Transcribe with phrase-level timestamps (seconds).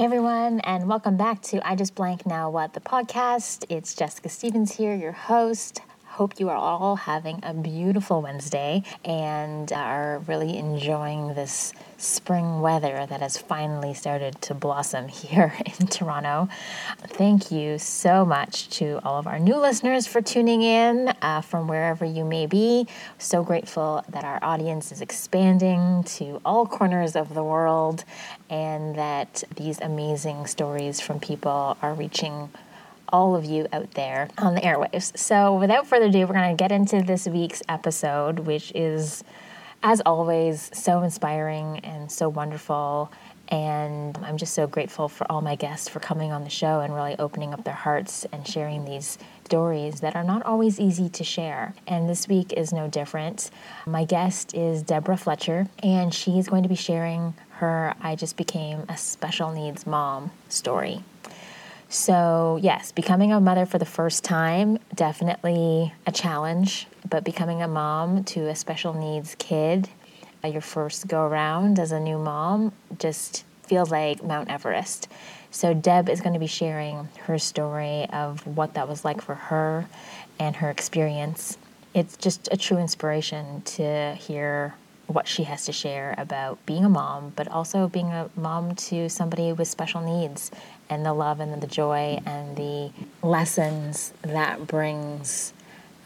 [0.00, 3.66] Hey everyone, and welcome back to I Just Blank Now What the podcast.
[3.68, 5.82] It's Jessica Stevens here, your host.
[6.20, 13.06] Hope you are all having a beautiful Wednesday and are really enjoying this spring weather
[13.06, 16.50] that has finally started to blossom here in Toronto.
[17.06, 21.68] Thank you so much to all of our new listeners for tuning in uh, from
[21.68, 22.86] wherever you may be.
[23.16, 28.04] So grateful that our audience is expanding to all corners of the world
[28.50, 32.50] and that these amazing stories from people are reaching
[33.12, 35.16] all of you out there on the airwaves.
[35.16, 39.24] So, without further ado, we're going to get into this week's episode, which is,
[39.82, 43.10] as always, so inspiring and so wonderful.
[43.48, 46.94] And I'm just so grateful for all my guests for coming on the show and
[46.94, 51.24] really opening up their hearts and sharing these stories that are not always easy to
[51.24, 51.74] share.
[51.88, 53.50] And this week is no different.
[53.86, 58.84] My guest is Deborah Fletcher, and she's going to be sharing her I Just Became
[58.88, 61.02] a Special Needs Mom story.
[61.92, 67.66] So, yes, becoming a mother for the first time, definitely a challenge, but becoming a
[67.66, 69.88] mom to a special needs kid,
[70.44, 72.70] uh, your first go around as a new mom,
[73.00, 75.08] just feels like Mount Everest.
[75.50, 79.34] So, Deb is going to be sharing her story of what that was like for
[79.34, 79.88] her
[80.38, 81.58] and her experience.
[81.92, 84.74] It's just a true inspiration to hear
[85.10, 89.08] what she has to share about being a mom, but also being a mom to
[89.08, 90.50] somebody with special needs
[90.88, 92.90] and the love and the joy and the
[93.22, 95.52] lessons that brings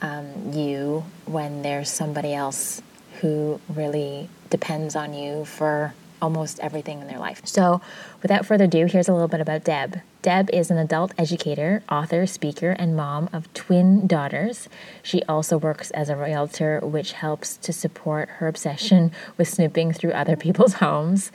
[0.01, 2.81] um, you when there's somebody else
[3.21, 7.43] who really depends on you for almost everything in their life.
[7.45, 7.83] So,
[8.23, 10.01] without further ado, here's a little bit about Deb.
[10.25, 14.71] Deb is an adult educator, author, speaker, and mom of twin daughters.
[15.03, 20.13] She also works as a realtor, which helps to support her obsession with snooping through
[20.13, 21.31] other people's homes.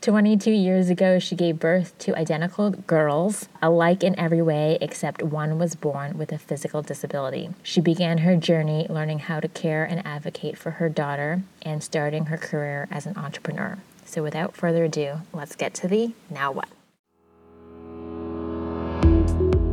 [0.00, 5.56] 22 years ago, she gave birth to identical girls, alike in every way except one
[5.56, 7.50] was born with a physical disability.
[7.62, 12.24] She began her journey learning how to care and advocate for her daughter and starting
[12.24, 13.78] her career as an entrepreneur.
[14.04, 16.68] So, without further ado, let's get to the now what.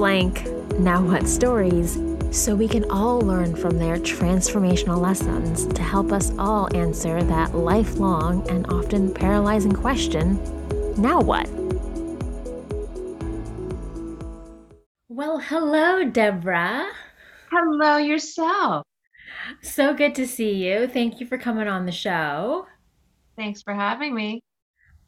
[0.00, 1.98] blank now what stories
[2.30, 7.54] so we can all learn from their transformational lessons to help us all answer that
[7.54, 10.38] lifelong and often paralyzing question
[10.96, 11.48] now what?
[15.08, 16.88] Well, hello, Deborah.
[17.50, 18.86] Hello, yourself.
[19.62, 20.86] So good to see you.
[20.86, 22.66] Thank you for coming on the show.
[23.36, 24.42] Thanks for having me.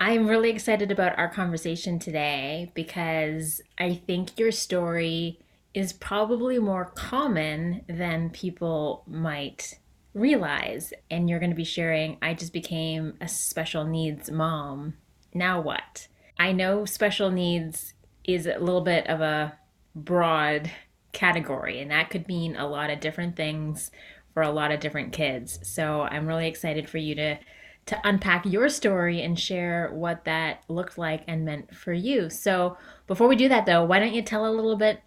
[0.02, 5.38] I'm really excited about our conversation today because I think your story
[5.74, 9.78] is probably more common than people might
[10.12, 10.92] realize.
[11.08, 14.94] And you're going to be sharing, I just became a special needs mom.
[15.34, 16.08] Now what?
[16.36, 19.56] I know special needs is a little bit of a
[19.94, 20.68] broad
[21.12, 23.92] category, and that could mean a lot of different things
[24.34, 25.60] for a lot of different kids.
[25.62, 27.38] So I'm really excited for you to
[27.86, 32.30] to unpack your story and share what that looked like and meant for you.
[32.30, 32.76] So,
[33.06, 35.00] before we do that, though, why don't you tell a little bit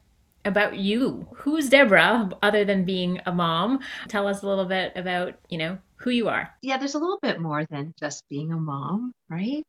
[0.43, 1.27] about you?
[1.35, 3.79] Who's Deborah, other than being a mom?
[4.07, 6.53] Tell us a little bit about, you know, who you are.
[6.61, 9.63] Yeah, there's a little bit more than just being a mom, right?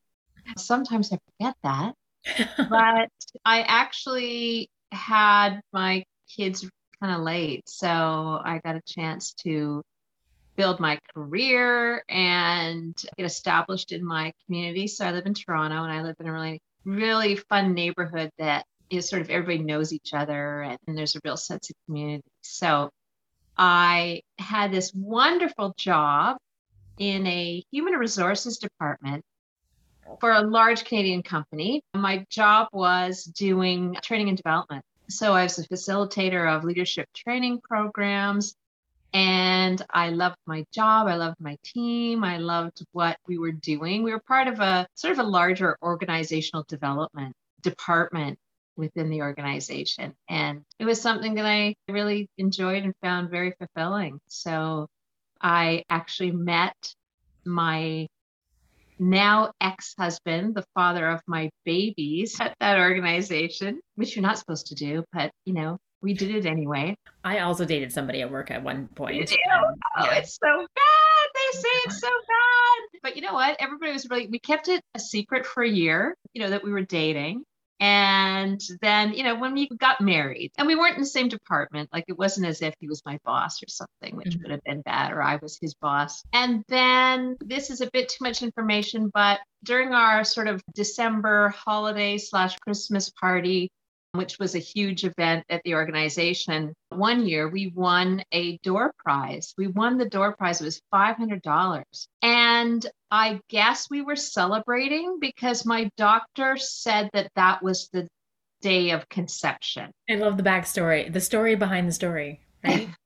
[0.57, 1.95] Sometimes I forget that.
[2.69, 3.11] but
[3.45, 6.69] I actually had my kids
[7.01, 7.69] kind of late.
[7.69, 9.83] So I got a chance to
[10.57, 14.87] build my career and get established in my community.
[14.87, 18.65] So I live in Toronto and I live in a really, really fun neighborhood that
[18.89, 22.25] is sort of everybody knows each other and, and there's a real sense of community.
[22.43, 22.91] So
[23.57, 26.37] I had this wonderful job
[26.99, 29.25] in a human resources department
[30.21, 31.83] for a large Canadian company.
[31.95, 34.85] My job was doing training and development.
[35.09, 38.55] So I was a facilitator of leadership training programs
[39.17, 41.07] and I loved my job.
[41.07, 42.23] I loved my team.
[42.23, 44.03] I loved what we were doing.
[44.03, 48.39] We were part of a sort of a larger organizational development department
[48.77, 50.13] within the organization.
[50.29, 54.21] And it was something that I really enjoyed and found very fulfilling.
[54.29, 54.87] So
[55.41, 56.77] I actually met
[57.47, 58.09] my
[58.99, 64.67] now ex husband, the father of my babies at that organization, which you're not supposed
[64.67, 66.97] to do, but you know, we did it anyway.
[67.25, 69.33] I also dated somebody at work at one point.
[69.53, 70.15] Oh, yeah.
[70.17, 71.29] it's so bad.
[71.35, 73.01] They say it's so bad.
[73.03, 73.57] But you know what?
[73.59, 76.71] Everybody was really, we kept it a secret for a year, you know, that we
[76.71, 77.45] were dating.
[77.79, 81.91] And then, you know, when we got married and we weren't in the same department,
[81.93, 84.43] like it wasn't as if he was my boss or something, which mm-hmm.
[84.45, 86.23] would have been bad, or I was his boss.
[86.33, 91.51] And then this is a bit too much information, but during our sort of December
[91.51, 93.71] holiday slash Christmas party,
[94.17, 96.75] which was a huge event at the organization.
[96.91, 99.55] One year we won a door prize.
[99.57, 100.61] We won the door prize.
[100.61, 101.85] It was $500.
[102.23, 108.09] And I guess we were celebrating because my doctor said that that was the
[108.61, 109.91] day of conception.
[110.11, 112.89] I love the backstory, the story behind the story, right?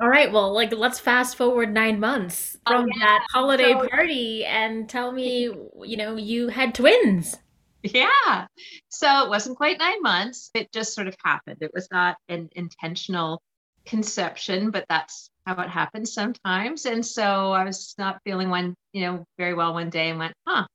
[0.00, 3.06] All right, well, like let's fast forward nine months from oh, yeah.
[3.06, 5.44] that holiday so, party and tell me,
[5.84, 7.36] you know, you had twins.
[7.82, 8.46] Yeah.
[8.88, 10.50] So it wasn't quite nine months.
[10.54, 11.58] It just sort of happened.
[11.60, 13.42] It was not an intentional
[13.84, 16.86] conception, but that's how it happens sometimes.
[16.86, 20.34] And so I was not feeling one, you know, very well one day and went,
[20.46, 20.66] huh,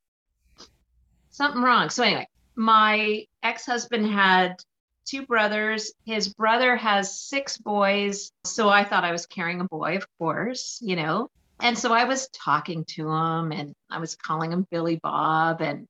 [1.29, 1.89] something wrong.
[1.89, 4.55] So anyway, my ex-husband had
[5.05, 5.93] two brothers.
[6.05, 8.31] His brother has six boys.
[8.43, 11.29] So I thought I was carrying a boy, of course, you know.
[11.59, 15.87] And so I was talking to him and I was calling him Billy Bob and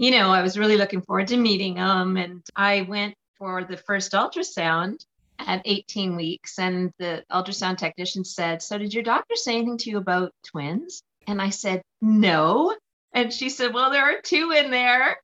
[0.00, 2.16] you know, I was really looking forward to meeting him.
[2.16, 5.04] And I went for the first ultrasound
[5.38, 6.58] at 18 weeks.
[6.58, 11.02] And the ultrasound technician said, So, did your doctor say anything to you about twins?
[11.26, 12.74] And I said, No.
[13.12, 15.18] And she said, Well, there are two in there.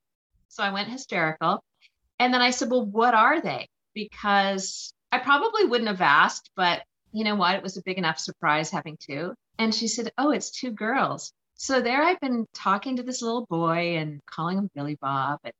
[0.49, 1.63] So I went hysterical.
[2.19, 3.69] And then I said, Well, what are they?
[3.95, 6.83] Because I probably wouldn't have asked, but
[7.13, 7.55] you know what?
[7.55, 9.33] It was a big enough surprise having two.
[9.57, 11.33] And she said, Oh, it's two girls.
[11.57, 15.39] So there I've been talking to this little boy and calling him Billy Bob.
[15.43, 15.53] And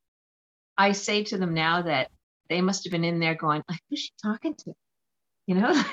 [0.78, 2.10] I say to them now that
[2.50, 4.74] they must have been in there going, like, who's she talking to?
[5.48, 5.84] You know,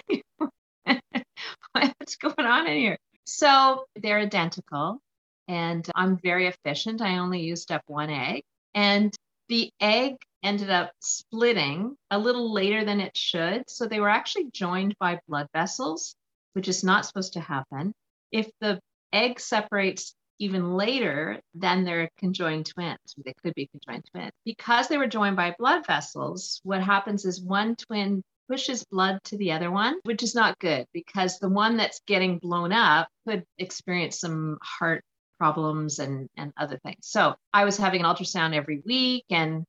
[1.73, 2.99] what's going on in here?
[3.25, 5.01] So they're identical
[5.49, 7.00] and I'm very efficient.
[7.00, 8.43] I only used up one egg.
[8.75, 9.15] And
[9.49, 13.71] the egg ended up splitting a little later than it should.
[13.71, 16.15] So they were actually joined by blood vessels,
[16.53, 17.95] which is not supposed to happen.
[18.31, 18.81] If the
[19.14, 22.99] egg separates even later, than they're conjoined twins.
[23.25, 24.32] They could be conjoined twins.
[24.44, 29.38] Because they were joined by blood vessels, what happens is one twin pushes blood to
[29.38, 33.44] the other one, which is not good because the one that's getting blown up could
[33.58, 35.02] experience some heart
[35.38, 36.99] problems and, and other things.
[37.02, 39.25] So I was having an ultrasound every week.
[39.31, 39.64] And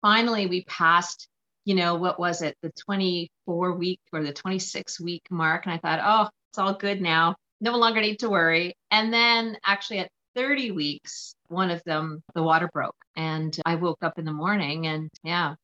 [0.00, 1.28] finally, we passed,
[1.64, 5.66] you know, what was it, the 24 week or the 26 week mark.
[5.66, 8.74] And I thought, oh, it's all good now no longer need to worry.
[8.90, 12.96] And then actually at 30 weeks, one of them, the water broke.
[13.16, 15.54] And I woke up in the morning and yeah,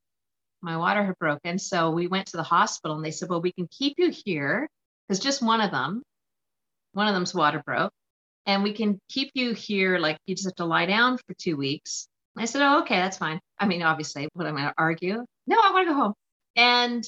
[0.61, 1.59] my water had broken.
[1.59, 4.67] So we went to the hospital and they said, well, we can keep you here
[5.07, 6.01] because just one of them,
[6.93, 7.91] one of them's water broke.
[8.45, 11.57] And we can keep you here, like you just have to lie down for two
[11.57, 12.07] weeks.
[12.37, 13.39] I said, Oh, okay, that's fine.
[13.59, 15.25] I mean, obviously, what am I going to argue?
[15.45, 16.13] No, I want to go home.
[16.55, 17.03] And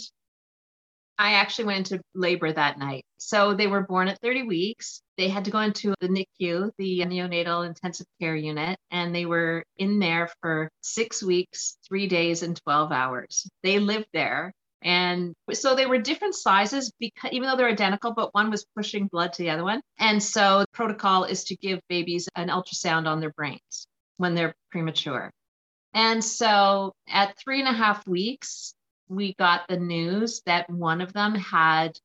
[1.21, 3.05] I actually went into labor that night.
[3.19, 5.03] So they were born at 30 weeks.
[5.19, 9.63] They had to go into the NICU, the neonatal intensive care unit, and they were
[9.77, 13.47] in there for six weeks, three days, and 12 hours.
[13.61, 14.51] They lived there.
[14.81, 19.05] And so they were different sizes because even though they're identical, but one was pushing
[19.05, 19.81] blood to the other one.
[19.99, 23.85] And so the protocol is to give babies an ultrasound on their brains
[24.17, 25.29] when they're premature.
[25.93, 28.73] And so at three and a half weeks,
[29.11, 31.97] we got the news that one of them had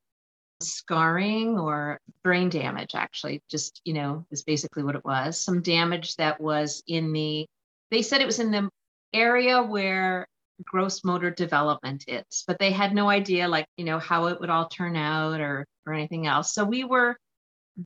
[0.60, 6.16] scarring or brain damage actually just you know is basically what it was some damage
[6.16, 7.46] that was in the
[7.90, 8.68] they said it was in the
[9.12, 10.26] area where
[10.64, 14.48] gross motor development is but they had no idea like you know how it would
[14.48, 16.52] all turn out or or anything else.
[16.52, 17.16] So we were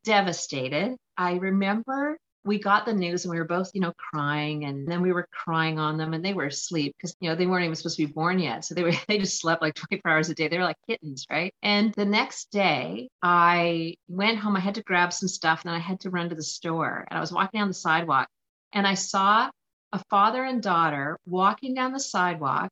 [0.04, 0.96] devastated.
[1.16, 5.02] I remember we got the news and we were both, you know, crying and then
[5.02, 7.74] we were crying on them and they were asleep because, you know, they weren't even
[7.74, 8.64] supposed to be born yet.
[8.64, 10.48] So they were, they just slept like 24 hours a day.
[10.48, 11.52] They were like kittens, right?
[11.62, 14.56] And the next day I went home.
[14.56, 17.06] I had to grab some stuff and then I had to run to the store
[17.10, 18.28] and I was walking down the sidewalk
[18.72, 19.50] and I saw
[19.92, 22.70] a father and daughter walking down the sidewalk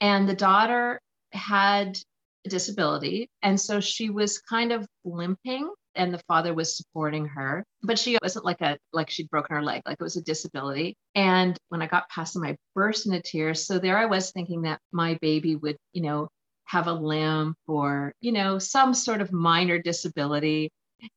[0.00, 1.00] and the daughter
[1.32, 1.96] had
[2.44, 3.30] a disability.
[3.40, 8.18] And so she was kind of limping and the father was supporting her but she
[8.22, 10.96] wasn't like a like she'd broken her leg like it was a disability.
[11.14, 14.62] And when i got past them i burst into tears so there i was thinking
[14.62, 16.28] that my baby would you know
[16.64, 20.70] have a limp or you know some sort of minor disability.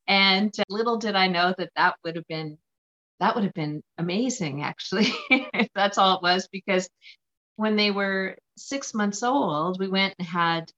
[0.08, 2.58] And little did i know that that would have been
[3.20, 6.90] that would have been amazing, actually, if that's all it was, because
[7.56, 10.72] when they were six months old, we went and had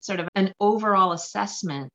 [0.00, 1.90] sort of an overall assessment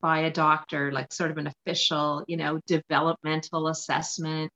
[0.00, 4.50] by a doctor, like sort of an official, you know, developmental assessment.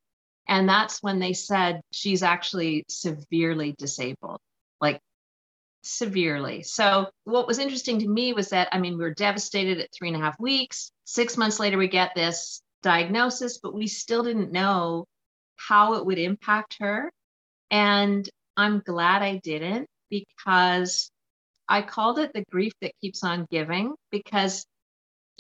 [0.49, 4.39] And that's when they said she's actually severely disabled,
[4.81, 5.01] like
[5.83, 6.62] severely.
[6.62, 10.09] So, what was interesting to me was that, I mean, we were devastated at three
[10.09, 10.91] and a half weeks.
[11.05, 15.07] Six months later, we get this diagnosis, but we still didn't know
[15.57, 17.11] how it would impact her.
[17.71, 21.11] And I'm glad I didn't because
[21.69, 24.67] I called it the grief that keeps on giving because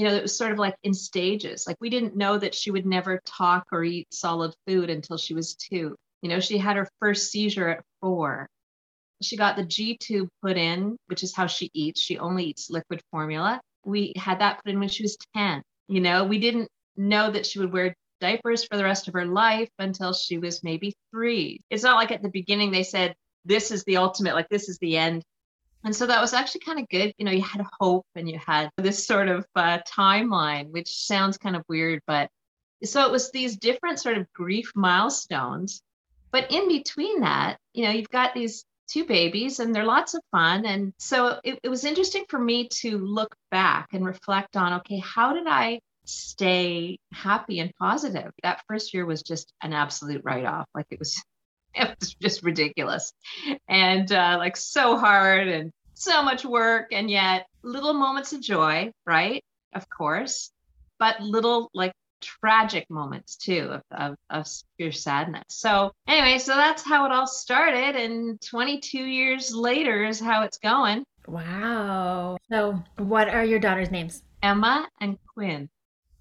[0.02, 1.64] you know, it was sort of like in stages.
[1.64, 5.32] Like we didn't know that she would never talk or eat solid food until she
[5.32, 5.94] was two.
[6.22, 8.48] You know, she had her first seizure at four.
[9.22, 12.00] She got the G tube put in, which is how she eats.
[12.00, 13.60] She only eats liquid formula.
[13.84, 15.62] We had that put in when she was 10.
[15.86, 19.26] You know, we didn't know that she would wear diapers for the rest of her
[19.26, 21.60] life until she was maybe three.
[21.70, 24.78] It's not like at the beginning they said, this is the ultimate, like this is
[24.78, 25.22] the end.
[25.84, 27.12] And so that was actually kind of good.
[27.18, 31.38] You know, you had hope and you had this sort of uh, timeline, which sounds
[31.38, 32.30] kind of weird, but
[32.84, 35.82] so it was these different sort of grief milestones.
[36.30, 40.22] But in between that, you know, you've got these two babies and they're lots of
[40.30, 40.66] fun.
[40.66, 44.98] And so it, it was interesting for me to look back and reflect on okay,
[44.98, 48.32] how did I stay happy and positive?
[48.42, 50.66] That first year was just an absolute write off.
[50.74, 51.22] Like it was
[51.74, 53.12] it was just ridiculous.
[53.68, 58.92] And uh, like so hard and so much work and yet little moments of joy
[59.06, 59.44] right?
[59.74, 60.50] Of course.
[60.98, 65.44] But little like tragic moments too of, of, of pure sadness.
[65.48, 70.58] So anyway so that's how it all started and 22 years later is how it's
[70.58, 71.04] going.
[71.26, 72.36] Wow.
[72.50, 74.22] So what are your daughters names?
[74.42, 75.68] Emma and quinn.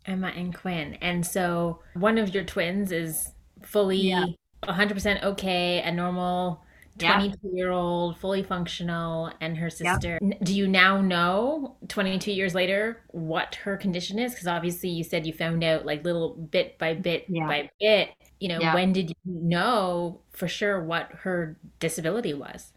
[0.06, 0.96] Emma and quinn.
[1.02, 3.32] And so one of your twins is
[3.64, 4.26] fully yeah.
[4.64, 6.64] 100% okay, a normal
[7.00, 10.20] 22 year old, fully functional, and her sister.
[10.44, 14.34] Do you now know, 22 years later, what her condition is?
[14.34, 17.48] Because obviously you said you found out like little bit by bit yeah.
[17.48, 18.10] by bit.
[18.40, 18.74] You know, yeah.
[18.74, 22.74] when did you know for sure what her disability was?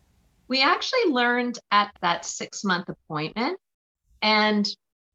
[0.46, 3.58] We actually learned at that six month appointment.
[4.22, 4.66] And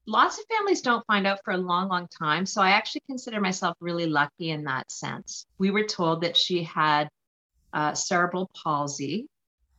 [0.06, 2.46] lots of families don't find out for a long, long time.
[2.46, 5.46] So I actually consider myself really lucky in that sense.
[5.58, 7.10] We were told that she had
[7.74, 9.28] uh, cerebral palsy.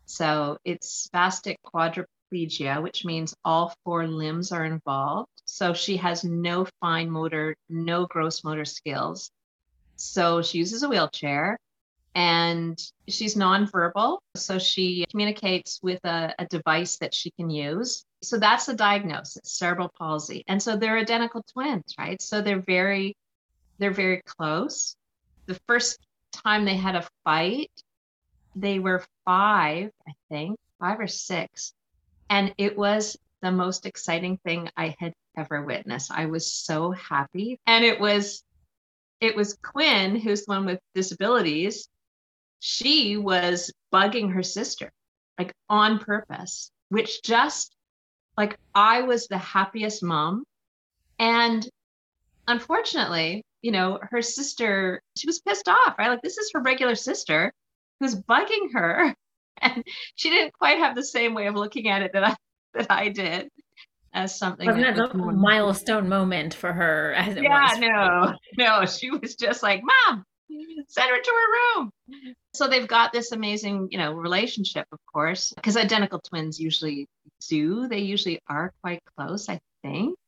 [0.07, 5.31] So it's spastic quadriplegia, which means all four limbs are involved.
[5.45, 9.31] So she has no fine motor, no gross motor skills.
[9.97, 11.59] So she uses a wheelchair
[12.15, 14.19] and she's nonverbal.
[14.37, 18.05] So she communicates with a, a, device that she can use.
[18.23, 20.45] So that's the diagnosis, cerebral palsy.
[20.47, 22.21] And so they're identical twins, right?
[22.21, 23.17] So they're very,
[23.79, 24.95] they're very close.
[25.47, 25.99] The first
[26.33, 27.71] time they had a fight,
[28.55, 31.73] they were five, I think, five or six.
[32.29, 36.11] And it was the most exciting thing I had ever witnessed.
[36.11, 37.59] I was so happy.
[37.67, 38.43] And it was
[39.21, 41.89] it was Quinn, who's the one with disabilities,
[42.59, 44.91] she was bugging her sister
[45.39, 47.75] like on purpose, which just
[48.41, 50.45] like I was the happiest mom.
[51.19, 51.69] And
[52.49, 56.09] unfortunately, you know, her sister, she was pissed off, right?
[56.09, 57.53] Like, this is her regular sister
[58.01, 59.15] who's bugging her.
[59.63, 62.37] And she didn't quite have the same way of looking at it that I
[62.73, 63.51] that I did
[64.15, 67.79] as something wasn't that, a milestone moment for her as it yeah, was.
[67.79, 68.87] no, no.
[68.87, 70.25] She was just like, Mom,
[70.89, 71.93] send her to her room.
[72.55, 77.09] So they've got this amazing, you know, relationship, of course, because identical twins usually
[77.49, 77.89] do.
[77.89, 80.19] They usually are quite close, I think.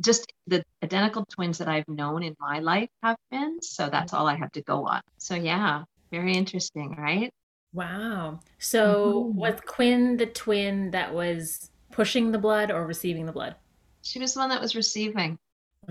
[0.00, 3.60] Just the identical twins that I've known in my life have been.
[3.60, 5.02] So that's all I have to go on.
[5.18, 7.32] So yeah, very interesting, right?
[7.72, 8.40] Wow.
[8.58, 9.38] So mm-hmm.
[9.38, 13.54] was Quinn the twin that was pushing the blood or receiving the blood?
[14.02, 15.38] She was the one that was receiving.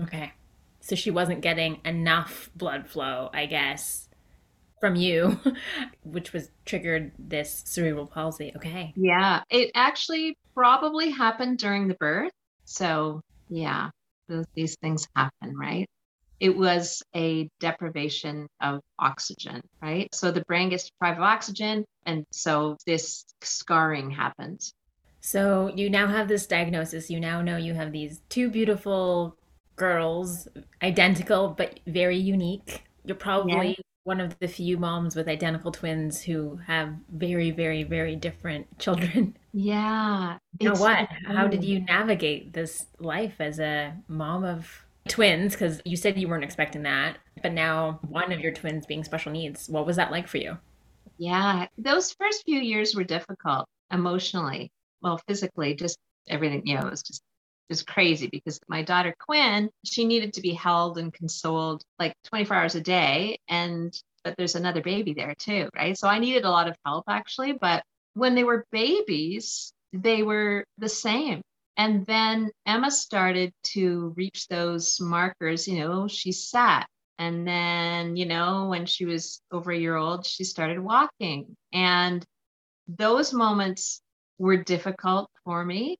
[0.00, 0.32] Okay.
[0.80, 4.08] So she wasn't getting enough blood flow, I guess,
[4.80, 5.38] from you,
[6.04, 8.52] which was triggered this cerebral palsy.
[8.56, 8.92] Okay.
[8.96, 9.42] Yeah.
[9.50, 12.32] It actually probably happened during the birth.
[12.64, 13.90] So, yeah,
[14.28, 15.86] those, these things happen, right?
[16.38, 20.08] It was a deprivation of oxygen, right?
[20.14, 21.84] So the brain gets deprived of oxygen.
[22.06, 24.72] And so this scarring happens.
[25.20, 27.10] So you now have this diagnosis.
[27.10, 29.36] You now know you have these two beautiful
[29.80, 30.46] girls,
[30.82, 32.84] identical but very unique.
[33.04, 33.84] You're probably yeah.
[34.04, 39.36] one of the few moms with identical twins who have very, very, very different children.
[39.54, 40.36] Yeah.
[40.58, 41.08] You know what?
[41.26, 46.28] How did you navigate this life as a mom of twins, because you said you
[46.28, 49.66] weren't expecting that, but now one of your twins being special needs.
[49.68, 50.58] What was that like for you?
[51.16, 54.70] Yeah, those first few years were difficult emotionally.
[55.02, 57.22] Well, physically, just everything, you know, it was just
[57.70, 62.56] was crazy because my daughter Quinn, she needed to be held and consoled like 24
[62.56, 63.38] hours a day.
[63.48, 65.96] And but there's another baby there too, right?
[65.96, 67.52] So I needed a lot of help actually.
[67.52, 67.82] But
[68.14, 71.40] when they were babies, they were the same.
[71.76, 76.86] And then Emma started to reach those markers, you know, she sat.
[77.18, 81.56] And then, you know, when she was over a year old, she started walking.
[81.72, 82.24] And
[82.88, 84.00] those moments
[84.38, 85.96] were difficult for me.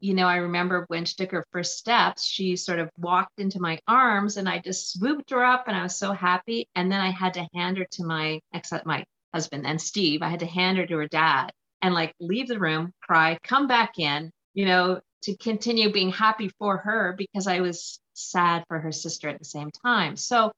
[0.00, 3.60] You know, I remember when she took her first steps, she sort of walked into
[3.60, 6.66] my arms and I just swooped her up and I was so happy.
[6.74, 9.04] And then I had to hand her to my ex, my
[9.34, 10.22] husband and Steve.
[10.22, 11.52] I had to hand her to her dad
[11.82, 16.50] and like leave the room, cry, come back in, you know, to continue being happy
[16.58, 20.16] for her because I was sad for her sister at the same time.
[20.16, 20.50] So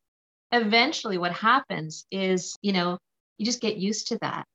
[0.52, 2.99] eventually what happens is, you know,
[3.38, 4.46] you just get used to that.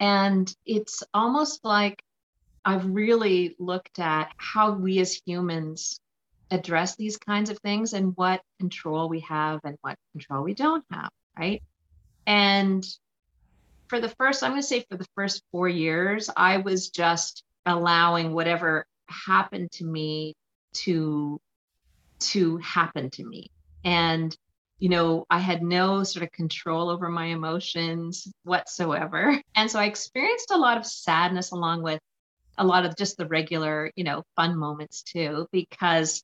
[0.00, 2.02] And it's almost like
[2.68, 6.00] I've really looked at how we as humans
[6.50, 10.84] address these kinds of things and what control we have and what control we don't
[10.90, 11.08] have,
[11.38, 11.62] right?
[12.26, 12.86] And
[13.86, 17.42] for the first, I'm going to say for the first four years, I was just
[17.64, 20.34] allowing whatever happened to me
[20.74, 21.40] to
[22.20, 23.50] to happen to me
[23.84, 24.36] and
[24.78, 29.84] you know i had no sort of control over my emotions whatsoever and so i
[29.84, 32.00] experienced a lot of sadness along with
[32.58, 36.22] a lot of just the regular you know fun moments too because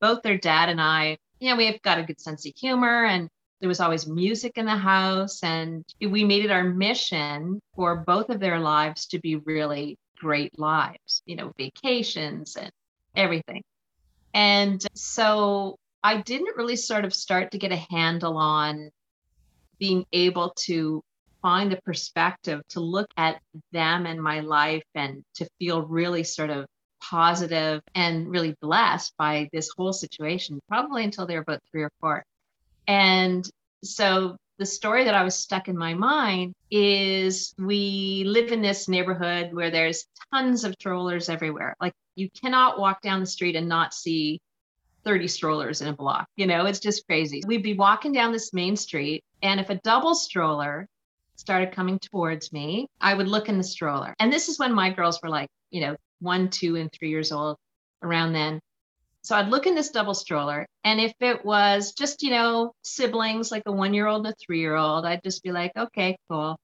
[0.00, 3.28] both their dad and i you know we've got a good sense of humor and
[3.60, 8.30] there was always music in the house and we made it our mission for both
[8.30, 12.70] of their lives to be really great lives, you know, vacations and
[13.16, 13.62] everything.
[14.32, 18.90] And so I didn't really sort of start to get a handle on
[19.78, 21.02] being able to
[21.42, 23.40] find the perspective to look at
[23.72, 26.66] them and my life and to feel really sort of
[27.00, 31.90] positive and really blessed by this whole situation, probably until they were about three or
[32.00, 32.24] four.
[32.86, 33.48] And
[33.82, 38.88] so the story that I was stuck in my mind is we live in this
[38.88, 41.74] neighborhood where there's tons of strollers everywhere.
[41.80, 44.40] Like you cannot walk down the street and not see
[45.04, 46.28] 30 strollers in a block.
[46.36, 47.42] You know, it's just crazy.
[47.46, 50.86] We'd be walking down this main street, and if a double stroller
[51.40, 54.14] started coming towards me, I would look in the stroller.
[54.20, 57.32] And this is when my girls were like, you know, one, two, and three years
[57.32, 57.56] old
[58.02, 58.60] around then.
[59.22, 63.50] So I'd look in this double stroller, and if it was just, you know, siblings
[63.50, 66.16] like a one year old and a three year old, I'd just be like, okay,
[66.30, 66.58] cool.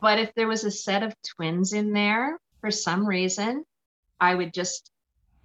[0.00, 3.64] But if there was a set of twins in there for some reason,
[4.18, 4.90] I would just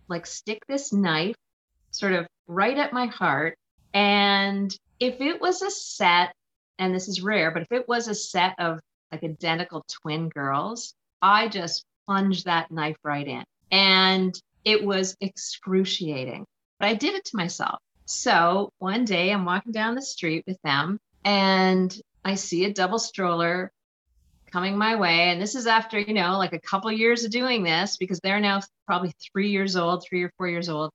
[0.07, 1.35] like stick this knife
[1.91, 3.57] sort of right at my heart.
[3.93, 6.33] And if it was a set,
[6.79, 8.79] and this is rare, but if it was a set of
[9.11, 13.43] like identical twin girls, I just plunged that knife right in.
[13.71, 16.45] And it was excruciating,
[16.79, 17.79] but I did it to myself.
[18.05, 22.99] So one day I'm walking down the street with them and I see a double
[22.99, 23.71] stroller
[24.51, 25.29] coming my way.
[25.29, 28.39] And this is after, you know, like a couple years of doing this because they're
[28.39, 30.91] now probably three years old, three or four years old.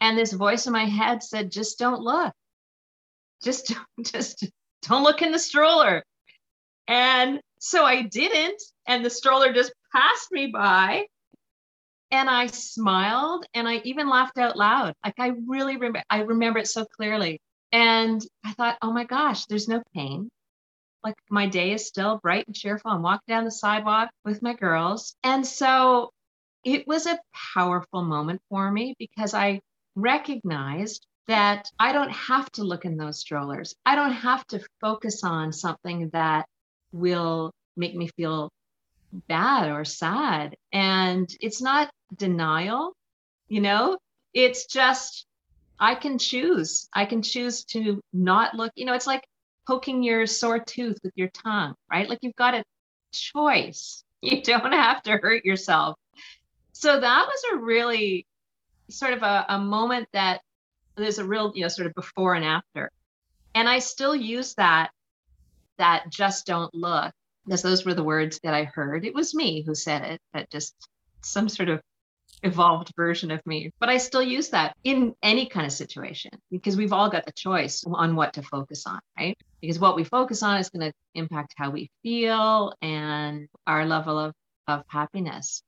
[0.00, 2.32] And this voice in my head said, just don't look.
[3.42, 4.48] Just, don't, just
[4.82, 6.04] don't look in the stroller.
[6.88, 8.60] And so I didn't.
[8.86, 11.06] And the stroller just passed me by
[12.10, 14.94] and I smiled and I even laughed out loud.
[15.04, 17.40] Like I really remember, I remember it so clearly.
[17.72, 20.28] And I thought, oh my gosh, there's no pain.
[21.04, 22.90] Like my day is still bright and cheerful.
[22.90, 25.14] I'm walking down the sidewalk with my girls.
[25.22, 26.10] And so
[26.64, 27.18] it was a
[27.54, 29.60] powerful moment for me because I
[29.94, 33.76] recognized that I don't have to look in those strollers.
[33.86, 36.46] I don't have to focus on something that
[36.92, 38.50] will make me feel
[39.28, 40.56] bad or sad.
[40.72, 42.96] And it's not denial,
[43.46, 43.96] you know,
[44.34, 45.24] it's just,
[45.78, 46.88] I can choose.
[46.92, 49.24] I can choose to not look, you know, it's like
[49.68, 52.08] poking your sore tooth with your tongue, right?
[52.08, 52.64] Like you've got a
[53.12, 54.02] choice.
[54.22, 55.96] You don't have to hurt yourself.
[56.72, 58.26] So that was a really
[58.90, 60.42] sort of a, a moment that
[61.00, 62.90] there's a real, you know, sort of before and after.
[63.54, 64.90] And I still use that,
[65.78, 67.12] that just don't look
[67.44, 69.04] because those were the words that I heard.
[69.04, 70.74] It was me who said it, but just
[71.22, 71.80] some sort of
[72.42, 73.72] evolved version of me.
[73.78, 77.32] But I still use that in any kind of situation because we've all got the
[77.32, 79.36] choice on what to focus on, right?
[79.60, 84.18] Because what we focus on is going to impact how we feel and our level
[84.18, 84.34] of,
[84.68, 85.62] of happiness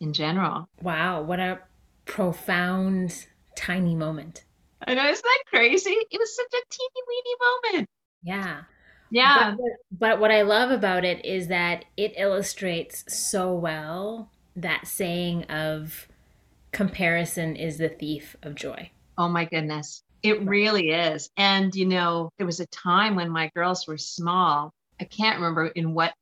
[0.00, 0.68] in general.
[0.82, 1.60] Wow, what a
[2.04, 4.44] profound, tiny moment.
[4.86, 5.90] I know, isn't that crazy?
[6.10, 7.88] It was such a teeny weeny moment.
[8.22, 8.62] Yeah.
[9.10, 9.56] Yeah.
[9.56, 15.44] But, but what I love about it is that it illustrates so well that saying
[15.44, 16.08] of
[16.72, 18.90] comparison is the thief of joy.
[19.18, 20.02] Oh my goodness.
[20.22, 21.30] It really is.
[21.36, 24.72] And, you know, there was a time when my girls were small.
[25.00, 26.12] I can't remember in what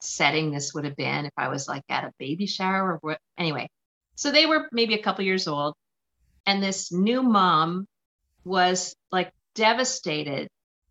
[0.00, 3.18] setting this would have been, if I was like at a baby shower or what.
[3.38, 3.68] Anyway,
[4.16, 5.74] so they were maybe a couple years old.
[6.46, 7.86] And this new mom
[8.44, 10.48] was like devastated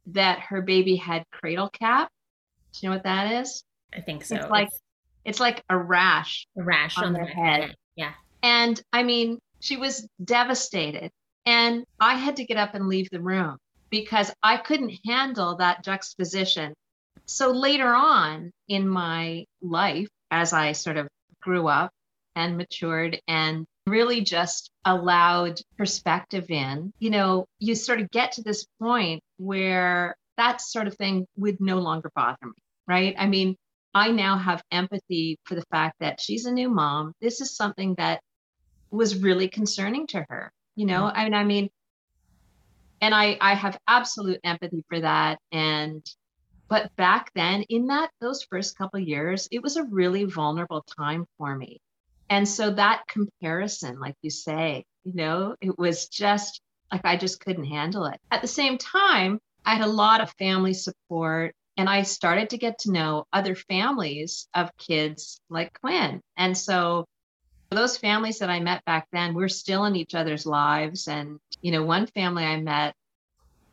[0.07, 2.09] that her baby had cradle cap.
[2.73, 3.63] Do you know what that is?
[3.93, 4.35] I think so.
[4.35, 4.69] It's like
[5.25, 6.47] it's like a rash.
[6.57, 7.61] A rash on, on their head.
[7.61, 7.75] head.
[7.95, 8.13] Yeah.
[8.41, 11.11] And I mean, she was devastated.
[11.45, 13.57] And I had to get up and leave the room
[13.89, 16.73] because I couldn't handle that juxtaposition.
[17.25, 21.07] So later on in my life, as I sort of
[21.41, 21.91] grew up
[22.41, 28.43] and matured and really just allowed perspective in, you know, you sort of get to
[28.43, 32.51] this point where that sort of thing would no longer bother me,
[32.88, 33.15] right?
[33.17, 33.56] I mean,
[33.93, 37.13] I now have empathy for the fact that she's a new mom.
[37.21, 38.21] This is something that
[38.89, 41.04] was really concerning to her, you know?
[41.04, 41.19] Mm-hmm.
[41.19, 41.69] I mean, I mean,
[43.01, 46.06] and I I have absolute empathy for that and
[46.69, 51.25] but back then in that those first couple years it was a really vulnerable time
[51.38, 51.82] for me
[52.31, 57.39] and so that comparison like you say you know it was just like i just
[57.39, 58.19] couldn't handle it.
[58.31, 62.57] At the same time i had a lot of family support and i started to
[62.57, 66.21] get to know other families of kids like quinn.
[66.37, 67.05] And so
[67.69, 71.07] those families that i met back then we're still in each other's lives.
[71.07, 72.95] And you know one family i met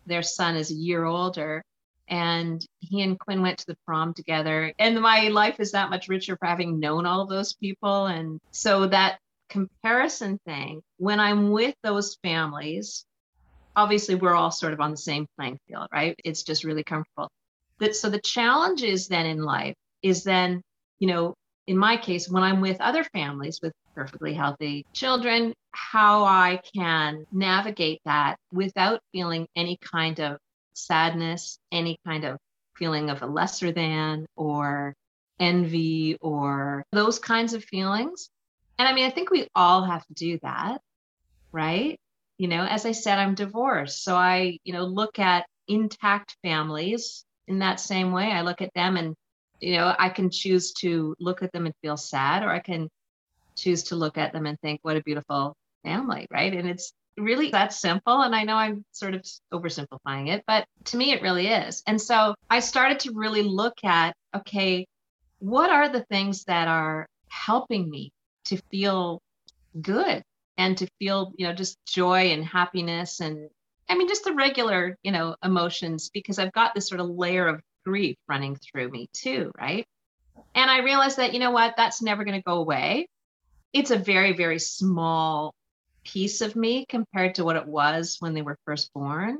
[0.06, 1.62] their son is a year older
[2.08, 4.72] and he and Quinn went to the prom together.
[4.78, 8.06] And my life is that much richer for having known all those people.
[8.06, 9.18] And so that
[9.48, 13.04] comparison thing, when I'm with those families,
[13.76, 16.18] obviously we're all sort of on the same playing field, right?
[16.24, 17.30] It's just really comfortable.
[17.78, 20.62] That so the challenge is then in life is then,
[20.98, 21.34] you know,
[21.66, 27.26] in my case, when I'm with other families with perfectly healthy children, how I can
[27.30, 30.38] navigate that without feeling any kind of
[30.78, 32.38] sadness, any kind of
[32.76, 34.94] feeling of a lesser than or
[35.40, 38.30] envy or those kinds of feelings.
[38.78, 40.80] And I mean, I think we all have to do that,
[41.52, 41.98] right?
[42.38, 44.04] You know, as I said, I'm divorced.
[44.04, 48.30] So I, you know, look at intact families in that same way.
[48.30, 49.14] I look at them and,
[49.60, 52.88] you know, I can choose to look at them and feel sad, or I can
[53.56, 56.54] choose to look at them and think, what a beautiful family, right?
[56.54, 58.22] And it's really that simple.
[58.22, 61.82] And I know I'm sort of oversimplifying it, but to me, it really is.
[61.86, 64.86] And so I started to really look at okay,
[65.38, 68.12] what are the things that are helping me
[68.46, 69.20] to feel
[69.80, 70.22] good
[70.56, 73.48] and to feel, you know, just joy and happiness and
[73.88, 77.48] I mean, just the regular, you know, emotions because I've got this sort of layer
[77.48, 79.86] of grief running through me too, right?
[80.54, 83.08] And I realized that, you know what, that's never going to go away.
[83.72, 85.54] It's a very, very small
[86.12, 89.38] piece of me compared to what it was when they were first born.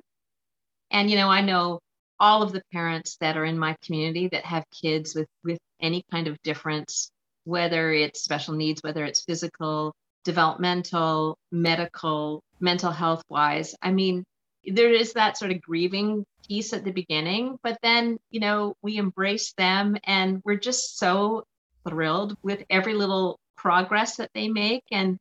[0.90, 1.80] And, you know, I know
[2.20, 6.02] all of the parents that are in my community that have kids with, with any
[6.10, 7.10] kind of difference,
[7.44, 13.74] whether it's special needs, whether it's physical, developmental, medical, mental health wise.
[13.80, 14.24] I mean,
[14.66, 18.96] there is that sort of grieving piece at the beginning, but then, you know, we
[18.96, 21.44] embrace them and we're just so
[21.88, 24.82] thrilled with every little progress that they make.
[24.90, 25.18] And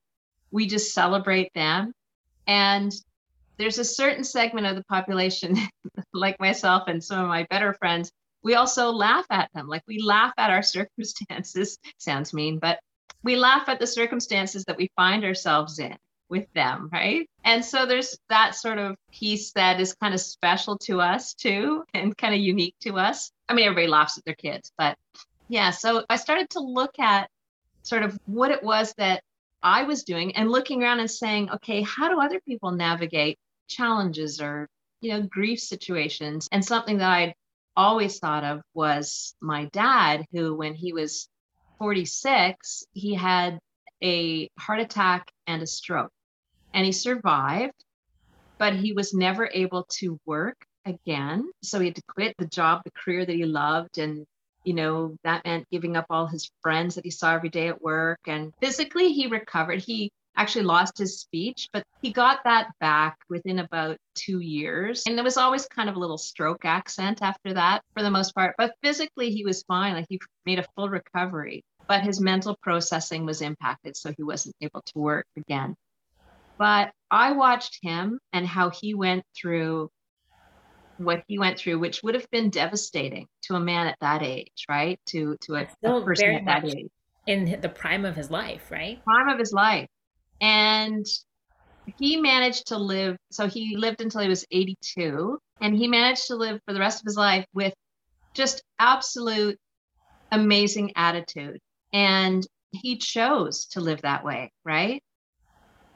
[0.51, 1.93] we just celebrate them.
[2.45, 2.93] And
[3.57, 5.57] there's a certain segment of the population,
[6.13, 8.11] like myself and some of my better friends,
[8.43, 9.67] we also laugh at them.
[9.67, 12.79] Like we laugh at our circumstances, sounds mean, but
[13.23, 15.97] we laugh at the circumstances that we find ourselves in
[16.29, 17.27] with them, right?
[17.43, 21.83] And so there's that sort of piece that is kind of special to us too,
[21.93, 23.31] and kind of unique to us.
[23.49, 24.97] I mean, everybody laughs at their kids, but
[25.47, 25.71] yeah.
[25.71, 27.29] So I started to look at
[27.83, 29.23] sort of what it was that
[29.63, 34.41] I was doing and looking around and saying, okay, how do other people navigate challenges
[34.41, 34.67] or,
[35.01, 36.47] you know, grief situations?
[36.51, 37.35] And something that I'd
[37.75, 41.27] always thought of was my dad, who, when he was
[41.79, 43.59] 46, he had
[44.03, 46.11] a heart attack and a stroke.
[46.73, 47.73] And he survived,
[48.59, 51.49] but he was never able to work again.
[51.63, 54.25] So he had to quit the job, the career that he loved, and
[54.67, 57.81] you know, that meant giving up all his friends that he saw every day at
[57.81, 58.19] work.
[58.27, 59.79] And physically, he recovered.
[59.79, 65.03] He actually lost his speech, but he got that back within about two years.
[65.07, 68.35] And there was always kind of a little stroke accent after that for the most
[68.35, 68.55] part.
[68.57, 69.93] But physically, he was fine.
[69.93, 73.95] Like he made a full recovery, but his mental processing was impacted.
[73.95, 75.75] So he wasn't able to work again.
[76.57, 79.91] But I watched him and how he went through
[80.97, 84.65] what he went through, which would have been devastating to a man at that age,
[84.69, 84.99] right?
[85.07, 86.89] To to a, a person at that age.
[87.25, 89.03] In the prime of his life, right?
[89.03, 89.87] Prime of his life.
[90.39, 91.05] And
[91.97, 96.35] he managed to live, so he lived until he was 82, and he managed to
[96.35, 97.73] live for the rest of his life with
[98.33, 99.57] just absolute
[100.31, 101.59] amazing attitude.
[101.93, 105.01] And he chose to live that way, right?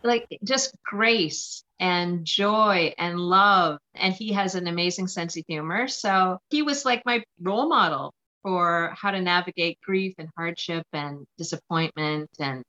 [0.03, 3.79] Like just grace and joy and love.
[3.95, 5.87] And he has an amazing sense of humor.
[5.87, 8.13] So he was like my role model
[8.43, 12.29] for how to navigate grief and hardship and disappointment.
[12.39, 12.63] And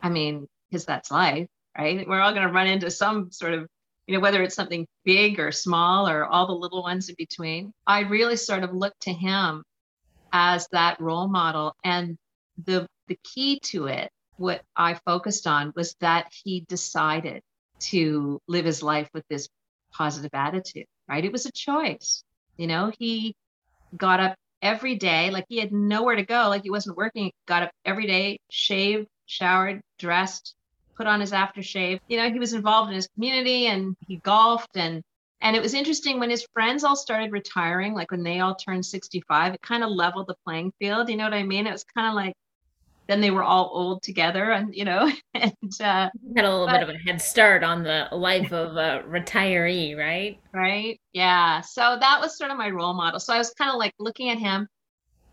[0.00, 2.08] I mean, because that's life, right?
[2.08, 3.66] We're all going to run into some sort of
[4.06, 7.72] you know, whether it's something big or small or all the little ones in between.
[7.86, 9.64] I really sort of looked to him
[10.30, 11.74] as that role model.
[11.84, 12.18] And
[12.62, 17.42] the the key to it, what I focused on was that he decided
[17.90, 19.48] to live his life with this
[19.92, 21.24] positive attitude, right?
[21.24, 22.24] It was a choice.
[22.56, 23.34] You know, he
[23.96, 27.62] got up every day, like he had nowhere to go, like he wasn't working, got
[27.64, 30.54] up every day, shaved, showered, dressed,
[30.96, 32.00] put on his aftershave.
[32.08, 35.02] You know, he was involved in his community and he golfed and
[35.40, 38.86] and it was interesting when his friends all started retiring, like when they all turned
[38.86, 41.10] 65, it kind of leveled the playing field.
[41.10, 41.66] You know what I mean?
[41.66, 42.32] It was kind of like
[43.06, 46.80] then they were all old together and you know and uh had a little but,
[46.80, 50.38] bit of a head start on the life of a retiree right?
[50.52, 51.00] Right?
[51.12, 51.60] Yeah.
[51.60, 53.20] So that was sort of my role model.
[53.20, 54.68] So i was kind of like looking at him.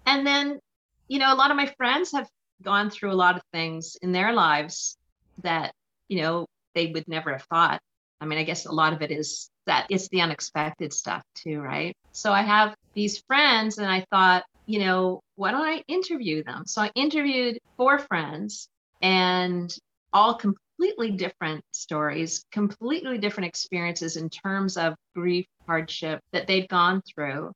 [0.06, 0.60] And then
[1.08, 2.28] you know a lot of my friends have
[2.62, 4.98] gone through a lot of things in their lives
[5.44, 5.74] that
[6.08, 7.82] you know they would never have thought.
[8.20, 11.60] I mean i guess a lot of it is that it's the unexpected stuff too
[11.62, 11.96] right?
[12.12, 16.63] So i have these friends and i thought you know why don't i interview them?
[16.65, 18.69] So i interviewed four friends
[19.02, 19.74] and
[20.13, 27.02] all completely different stories completely different experiences in terms of grief hardship that they'd gone
[27.02, 27.52] through.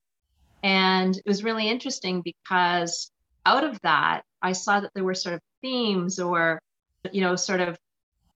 [0.64, 3.12] And it was really interesting because
[3.46, 6.60] out of that i saw that there were sort of themes or
[7.12, 7.78] you know, sort of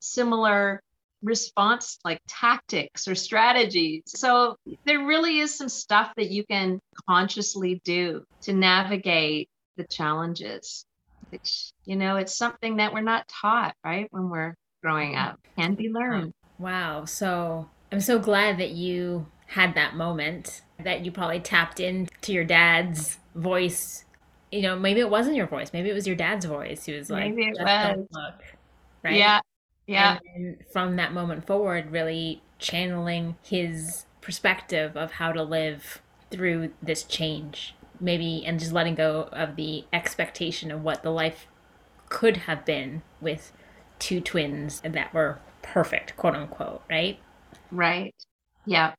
[0.00, 0.80] similar
[1.22, 4.02] response like tactics or strategies.
[4.06, 10.84] So there really is some stuff that you can consciously do to navigate the challenges.
[11.30, 14.06] Which, you know, it's something that we're not taught, right?
[14.10, 16.32] When we're growing up, can be learned.
[16.58, 17.04] Wow.
[17.04, 22.44] So I'm so glad that you had that moment that you probably tapped into your
[22.44, 24.04] dad's voice.
[24.50, 25.70] You know, maybe it wasn't your voice.
[25.72, 26.86] Maybe it was your dad's voice.
[26.86, 28.06] He was like, maybe it was.
[28.10, 28.42] Look
[29.02, 29.16] right?
[29.16, 29.40] Yeah.
[29.88, 30.18] Yeah.
[30.34, 37.04] And from that moment forward, really channeling his perspective of how to live through this
[37.04, 41.46] change, maybe, and just letting go of the expectation of what the life
[42.10, 43.50] could have been with
[43.98, 47.18] two twins that were perfect, quote unquote, right?
[47.70, 48.14] Right.
[48.66, 48.92] Yeah.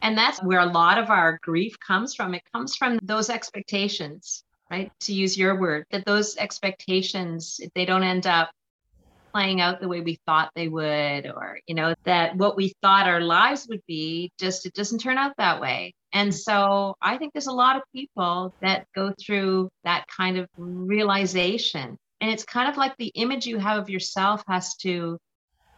[0.00, 2.34] And that's where a lot of our grief comes from.
[2.34, 4.92] It comes from those expectations, right?
[5.00, 8.50] To use your word, that those expectations, if they don't end up
[9.32, 13.08] playing out the way we thought they would or you know that what we thought
[13.08, 15.94] our lives would be just it doesn't turn out that way.
[16.12, 20.48] And so i think there's a lot of people that go through that kind of
[20.56, 21.96] realization.
[22.20, 25.18] And it's kind of like the image you have of yourself has to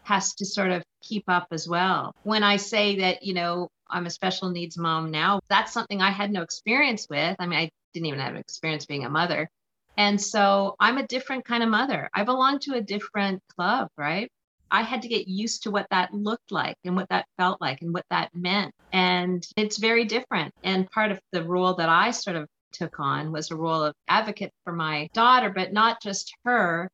[0.05, 2.13] has to sort of keep up as well.
[2.23, 6.11] When i say that you know i'm a special needs mom now that's something i
[6.11, 7.37] had no experience with.
[7.39, 9.49] I mean i didn't even have experience being a mother
[9.97, 12.09] and so I'm a different kind of mother.
[12.15, 14.31] I belong to a different club, right?
[14.71, 17.83] I had to get used to what that looked like and what that felt like
[17.83, 18.73] and what that meant.
[18.93, 20.55] And it's very different.
[20.63, 23.95] And part of the role that I sort of took on was a role of
[24.09, 26.91] advocate for my daughter, but not just her,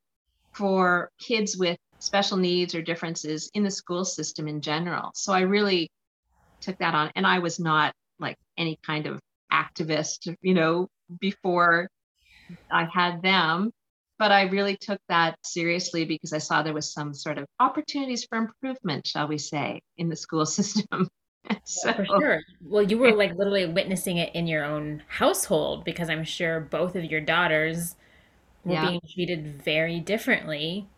[0.53, 5.13] for kids with special needs or differences in the school system in general.
[5.15, 5.89] So I really
[6.61, 7.13] took that on.
[7.15, 9.21] And I was not like any kind of
[9.53, 10.89] activist, you know,
[11.21, 11.89] before
[12.71, 13.73] I had them,
[14.19, 18.25] but I really took that seriously because I saw there was some sort of opportunities
[18.25, 21.09] for improvement, shall we say, in the school system.
[21.65, 22.41] so, for sure.
[22.63, 26.97] Well, you were like literally witnessing it in your own household because I'm sure both
[26.97, 27.97] of your daughters
[28.65, 28.89] were yeah.
[28.89, 30.89] being treated very differently.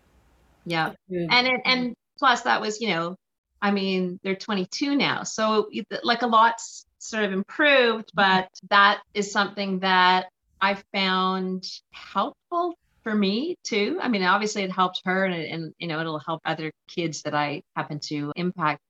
[0.64, 0.92] Yeah.
[1.10, 3.16] And it, and plus that was, you know,
[3.62, 5.22] I mean, they're 22 now.
[5.22, 5.68] So
[6.02, 8.40] like a lot's sort of improved, mm-hmm.
[8.42, 10.26] but that is something that
[10.60, 13.98] I found helpful for me too.
[14.00, 17.34] I mean, obviously it helped her and, and, you know, it'll help other kids that
[17.34, 18.80] I happen to impact,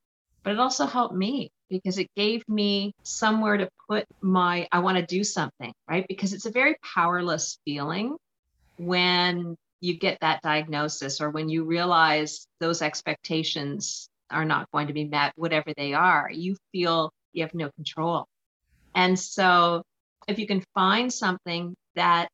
[0.43, 4.97] but it also helped me because it gave me somewhere to put my, I want
[4.97, 6.05] to do something, right?
[6.07, 8.17] Because it's a very powerless feeling
[8.77, 14.93] when you get that diagnosis or when you realize those expectations are not going to
[14.93, 18.25] be met, whatever they are, you feel you have no control.
[18.93, 19.83] And so
[20.27, 22.29] if you can find something that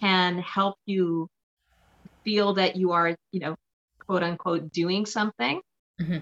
[0.00, 1.28] can help you
[2.24, 3.56] feel that you are, you know,
[4.06, 5.60] quote unquote, doing something,
[6.00, 6.18] mm-hmm.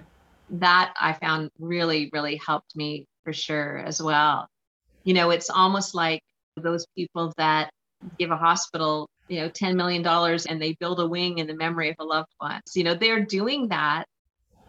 [0.59, 4.49] that I found really, really helped me for sure as well.
[5.05, 6.23] You know, it's almost like
[6.57, 7.71] those people that
[8.19, 11.91] give a hospital, you know, $10 million and they build a wing in the memory
[11.91, 12.61] of a loved one.
[12.67, 14.05] So, you know, they're doing that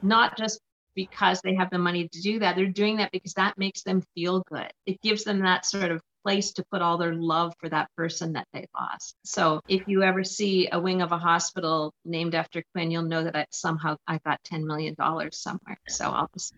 [0.01, 0.59] not just
[0.95, 2.55] because they have the money to do that.
[2.55, 4.71] They're doing that because that makes them feel good.
[4.85, 8.33] It gives them that sort of place to put all their love for that person
[8.33, 9.15] that they lost.
[9.23, 13.23] So if you ever see a wing of a hospital named after Quinn, you'll know
[13.23, 14.95] that I, somehow I got $10 million
[15.31, 15.77] somewhere.
[15.87, 16.53] So I'll just.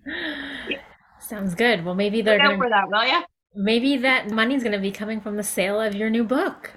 [0.70, 0.80] Yeah.
[1.20, 1.86] Sounds good.
[1.86, 3.22] Well, maybe they're going for that, will you?
[3.54, 6.72] Maybe that money's going to be coming from the sale of your new book.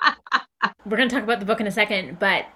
[0.86, 2.46] We're going to talk about the book in a second, but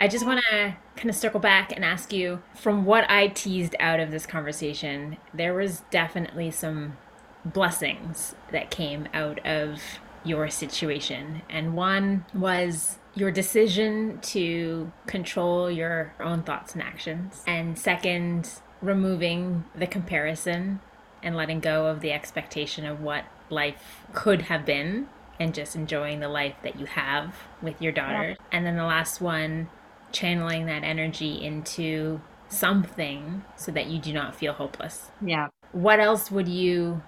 [0.00, 3.76] I just want to kind of circle back and ask you from what I teased
[3.78, 6.96] out of this conversation, there was definitely some
[7.44, 9.80] blessings that came out of
[10.24, 11.42] your situation.
[11.50, 17.42] And one was your decision to control your own thoughts and actions.
[17.46, 18.48] And second,
[18.80, 20.80] removing the comparison
[21.22, 26.20] and letting go of the expectation of what life could have been and just enjoying
[26.20, 28.30] the life that you have with your daughter.
[28.30, 28.34] Yeah.
[28.50, 29.68] And then the last one,
[30.10, 35.10] channeling that energy into something so that you do not feel hopeless.
[35.24, 35.48] Yeah.
[35.72, 37.02] What else would you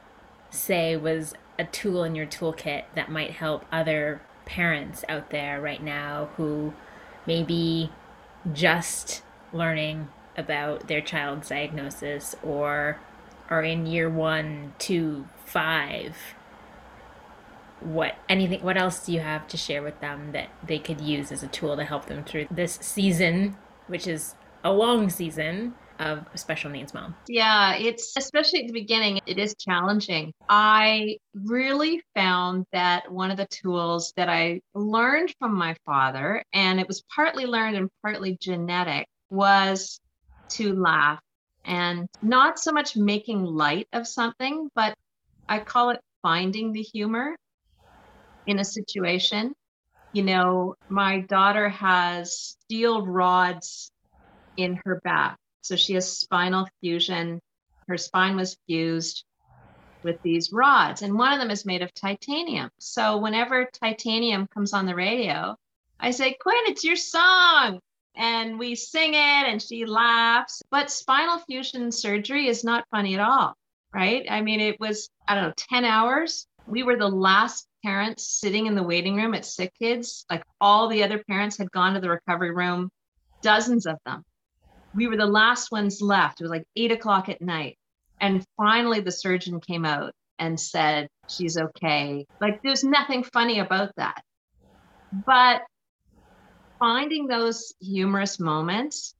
[0.55, 5.83] say was a tool in your toolkit that might help other parents out there right
[5.83, 6.73] now who
[7.27, 7.91] may be
[8.53, 12.99] just learning about their child's diagnosis or
[13.49, 16.17] are in year one, two, five?
[17.81, 18.63] What anything?
[18.63, 21.49] What else do you have to share with them that they could use as a
[21.49, 26.71] tool to help them through this season, which is a long season of a special
[26.71, 27.15] needs mom?
[27.29, 30.33] Yeah, it's especially at the beginning, it is challenging.
[30.49, 36.81] I really found that one of the tools that I learned from my father, and
[36.81, 39.99] it was partly learned and partly genetic, was
[40.51, 41.21] to laugh
[41.65, 44.95] and not so much making light of something, but
[45.49, 47.37] I call it finding the humor
[48.47, 49.55] in a situation.
[50.13, 53.91] You know, my daughter has steel rods
[54.57, 57.41] in her back so she has spinal fusion.
[57.89, 59.25] Her spine was fused
[60.03, 62.69] with these rods, and one of them is made of titanium.
[62.79, 65.57] So whenever titanium comes on the radio,
[65.99, 67.81] I say, Quinn, it's your song.
[68.15, 69.17] And we sing it,
[69.49, 70.63] and she laughs.
[70.71, 73.57] But spinal fusion surgery is not funny at all,
[73.93, 74.27] right?
[74.29, 76.47] I mean, it was, I don't know, 10 hours.
[76.67, 80.27] We were the last parents sitting in the waiting room at Sick Kids.
[80.31, 82.91] Like all the other parents had gone to the recovery room,
[83.41, 84.25] dozens of them
[84.95, 86.41] we were the last ones left.
[86.41, 87.77] It was like eight o'clock at night.
[88.21, 92.27] And finally, the surgeon came out and said, She's okay.
[92.41, 94.23] Like, there's nothing funny about that.
[95.27, 95.63] But
[96.79, 99.15] finding those humorous moments,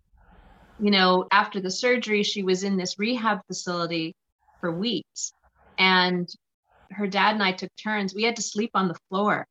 [0.81, 4.15] you know, after the surgery, she was in this rehab facility
[4.61, 5.33] for weeks.
[5.79, 6.29] And
[6.91, 8.15] her dad and I took turns.
[8.15, 9.47] We had to sleep on the floor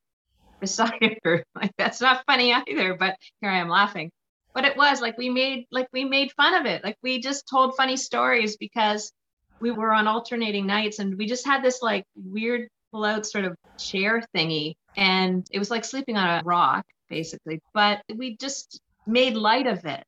[0.62, 1.44] beside her.
[1.56, 4.12] Like, that's not funny either, but here I am laughing
[4.54, 6.84] but it was like we made like we made fun of it.
[6.84, 9.12] Like we just told funny stories because
[9.60, 13.58] we were on alternating nights and we just had this like weird out sort of
[13.80, 17.60] chair thingy and it was like sleeping on a rock basically.
[17.74, 20.04] But we just made light of it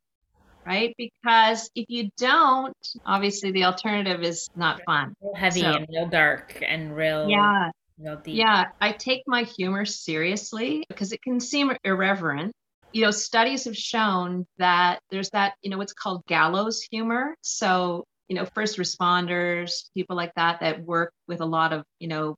[0.66, 0.96] right?
[0.98, 5.16] Because if you don't obviously the alternative is not fun.
[5.22, 7.70] Real heavy so, and real dark and real yeah.
[8.00, 8.66] real yeah.
[8.82, 12.54] I take my humor seriously because it can seem irreverent
[12.96, 17.36] you know, studies have shown that there's that, you know, what's called gallows humor.
[17.42, 22.08] So, you know, first responders, people like that that work with a lot of, you
[22.08, 22.38] know,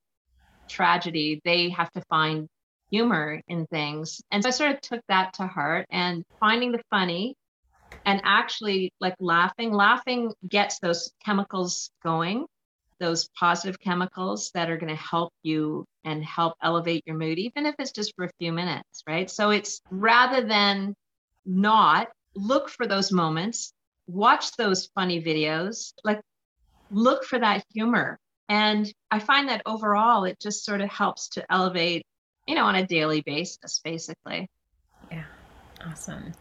[0.67, 2.47] tragedy, they have to find
[2.89, 4.19] humor in things.
[4.31, 7.35] And so I sort of took that to heart and finding the funny
[8.07, 9.71] and actually like laughing.
[9.71, 12.47] Laughing gets those chemicals going
[12.99, 17.65] those positive chemicals that are going to help you and help elevate your mood, even
[17.65, 19.29] if it's just for a few minutes, right?
[19.29, 20.95] So it's rather than
[21.45, 23.73] not look for those moments,
[24.07, 26.21] watch those funny videos, like
[26.89, 28.17] look for that humor.
[28.47, 32.05] And I find that overall, it just sort of helps to elevate,
[32.47, 34.47] you know, on a daily basis, basically.
[35.11, 35.25] Yeah,
[35.85, 36.31] awesome.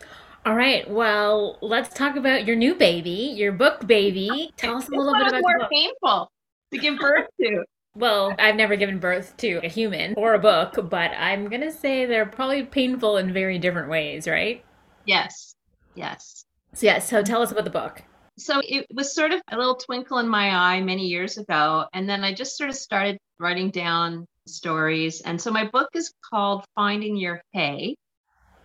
[0.44, 0.88] All right.
[0.88, 4.52] Well, let's talk about your new baby, your book baby.
[4.56, 6.30] Tell us a little bit about more painful
[6.72, 7.64] to give birth to.
[7.96, 11.72] Well, I've never given birth to a human or a book, but I'm going to
[11.72, 14.62] say they're probably painful in very different ways, right?
[15.06, 15.54] Yes.
[15.94, 16.44] Yes.
[16.74, 18.02] So, yeah, so tell us about the book.
[18.36, 21.86] So it was sort of a little twinkle in my eye many years ago.
[21.94, 25.22] And then I just sort of started writing down stories.
[25.22, 27.96] And so my book is called Finding Your Hey,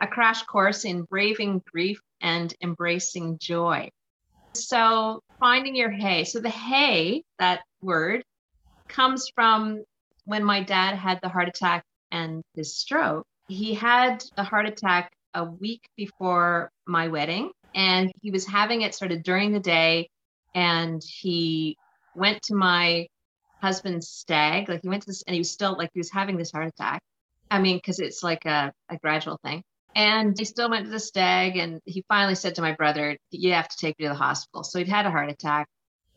[0.01, 3.91] a crash course in braving grief and embracing joy.
[4.53, 6.25] So, finding your hey.
[6.25, 8.25] So, the hey, that word,
[8.91, 9.83] comes from
[10.25, 13.25] when my dad had the heart attack and his stroke.
[13.47, 18.93] He had a heart attack a week before my wedding, and he was having it
[18.95, 20.09] sort of during the day.
[20.53, 21.77] And he
[22.15, 23.07] went to my
[23.61, 26.37] husband's stag, like he went to this, and he was still like he was having
[26.37, 27.01] this heart attack.
[27.49, 29.63] I mean, because it's like a, a gradual thing.
[29.93, 33.53] And he still went to the stag, and he finally said to my brother, You
[33.53, 34.63] have to take me to the hospital.
[34.63, 35.67] So he'd had a heart attack.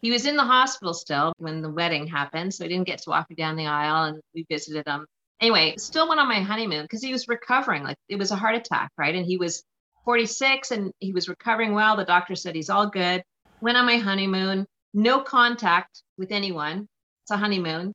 [0.05, 2.53] He was in the hospital still when the wedding happened.
[2.53, 5.07] So I didn't get to walk me down the aisle, and we visited him.
[5.41, 7.83] Anyway, still went on my honeymoon because he was recovering.
[7.83, 9.15] Like it was a heart attack, right?
[9.15, 9.65] And he was
[10.05, 11.97] 46 and he was recovering well.
[11.97, 13.23] The doctor said he's all good.
[13.63, 16.87] Went on my honeymoon, no contact with anyone.
[17.23, 17.95] It's a honeymoon.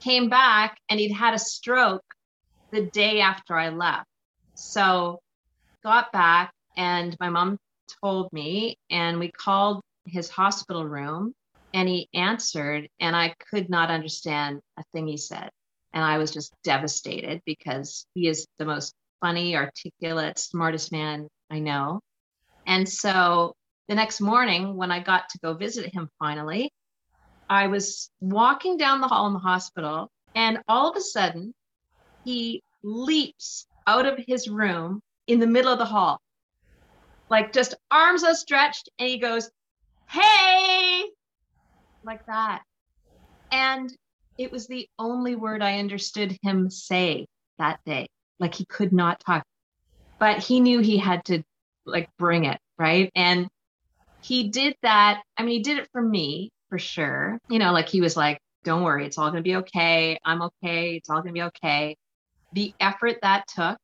[0.00, 2.02] Came back and he'd had a stroke
[2.72, 4.08] the day after I left.
[4.54, 5.20] So
[5.84, 7.58] got back and my mom
[8.02, 11.34] told me and we called his hospital room
[11.74, 15.50] and he answered and I could not understand a thing he said.
[15.92, 21.60] And I was just devastated because he is the most funny, articulate, smartest man I
[21.60, 22.00] know.
[22.66, 23.54] And so
[23.88, 26.70] the next morning, when I got to go visit him finally,
[27.48, 31.54] I was walking down the hall in the hospital, and all of a sudden,
[32.24, 36.20] he leaps out of his room in the middle of the hall,
[37.30, 39.50] like just arms outstretched, and he goes,
[40.10, 41.04] Hey,
[42.04, 42.62] like that.
[43.50, 43.92] And
[44.36, 47.26] it was the only word I understood him say
[47.58, 48.08] that day.
[48.40, 49.44] Like he could not talk,
[50.20, 51.42] but he knew he had to
[51.86, 53.10] like bring it, right?
[53.14, 53.48] And
[54.22, 55.22] he did that.
[55.36, 57.38] I mean, he did it for me for sure.
[57.50, 60.18] You know, like he was like, don't worry, it's all going to be okay.
[60.24, 60.96] I'm okay.
[60.96, 61.96] It's all going to be okay
[62.52, 63.76] the effort that took,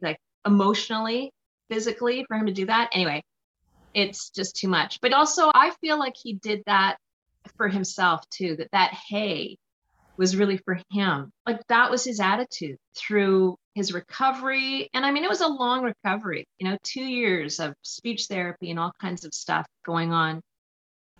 [0.00, 1.30] like emotionally,
[1.68, 2.90] physically, for him to do that.
[2.92, 3.22] Anyway,
[3.94, 5.00] it's just too much.
[5.00, 6.96] But also, I feel like he did that
[7.56, 9.56] for himself too, that that hey
[10.16, 11.32] was really for him.
[11.46, 14.90] Like that was his attitude through his recovery.
[14.92, 18.70] And I mean, it was a long recovery, you know, two years of speech therapy
[18.70, 20.42] and all kinds of stuff going on.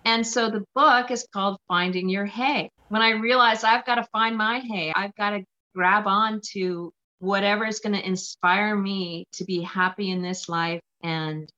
[0.04, 2.70] And so the book is called Finding Your Hey.
[2.88, 5.44] When I realized I've got to find my hey, I've got to
[5.74, 10.80] grab on to whatever is going to inspire me to be happy in this life.
[11.02, 11.50] And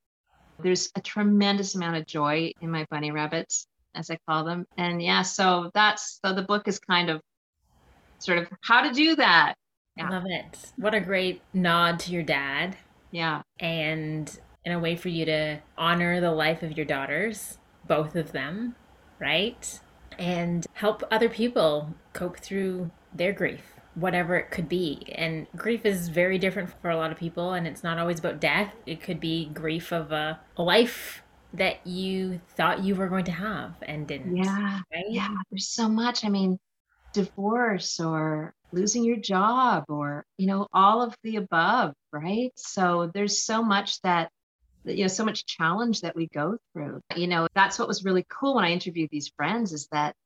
[0.63, 4.67] there's a tremendous amount of joy in my bunny rabbits, as I call them.
[4.77, 7.21] And yeah, so that's so the book is kind of
[8.19, 9.55] sort of how to do that.
[9.97, 10.09] Yeah.
[10.09, 10.59] I love it.
[10.77, 12.77] What a great nod to your dad.
[13.11, 13.43] Yeah.
[13.61, 14.31] And
[14.65, 18.75] in a way for you to honor the life of your daughters, both of them,
[19.19, 19.81] right?
[20.19, 25.13] And help other people cope through their grief whatever it could be.
[25.15, 28.41] And grief is very different for a lot of people, and it's not always about
[28.41, 28.75] death.
[28.87, 31.23] It could be grief of a, a life
[31.55, 34.37] that you thought you were going to have and didn't.
[34.37, 34.81] Yeah.
[34.93, 35.05] Right?
[35.09, 35.35] Yeah.
[35.51, 36.25] There's so much.
[36.25, 36.59] I mean,
[37.13, 42.53] divorce or losing your job or, you know, all of the above, right?
[42.57, 44.31] So there's so much that
[44.85, 48.27] you know so much challenge that we go through you know that's what was really
[48.29, 50.17] cool when i interviewed these friends is that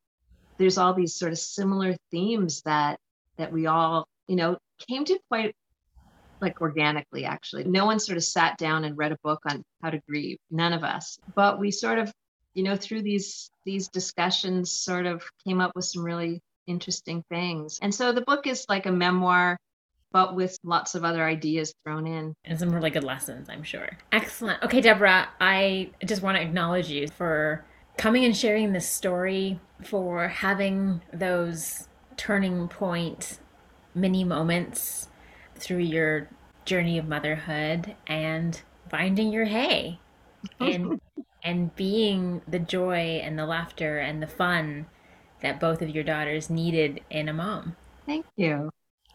[0.56, 2.98] there's all these sort of similar themes that
[3.36, 4.58] that we all, you know,
[4.88, 5.54] came to quite
[6.40, 7.64] like organically actually.
[7.64, 10.72] No one sort of sat down and read a book on how to grieve, none
[10.72, 11.18] of us.
[11.34, 12.12] But we sort of,
[12.54, 17.78] you know, through these these discussions sort of came up with some really interesting things.
[17.80, 19.56] And so the book is like a memoir
[20.12, 22.34] but with lots of other ideas thrown in.
[22.46, 23.98] And some really good lessons, I'm sure.
[24.12, 24.62] Excellent.
[24.62, 27.66] Okay, Deborah, I just want to acknowledge you for
[27.98, 33.38] coming and sharing this story, for having those turning point
[33.94, 35.08] mini moments
[35.54, 36.28] through your
[36.64, 39.98] journey of motherhood and finding your hey
[40.60, 41.00] and
[41.44, 44.86] and being the joy and the laughter and the fun
[45.40, 47.76] that both of your daughters needed in a mom.
[48.04, 48.70] Thank you.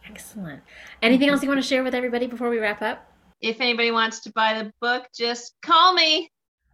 [0.07, 0.61] Excellent.
[1.01, 3.05] Anything else you want to share with everybody before we wrap up?
[3.41, 6.31] If anybody wants to buy the book, just call me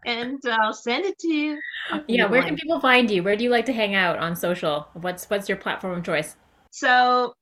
[0.08, 1.60] and I'll send it to you.
[2.08, 3.22] Yeah, where can people find you?
[3.22, 4.88] Where do you like to hang out on social?
[4.94, 6.36] What's what's your platform of choice?
[6.72, 7.34] So,